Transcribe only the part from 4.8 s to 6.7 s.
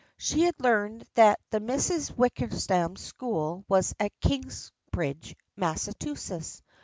bridge, Massachusetts.